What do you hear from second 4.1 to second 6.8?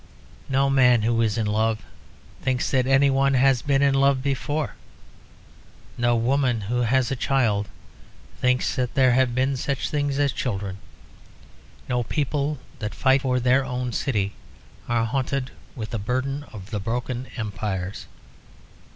before. No woman who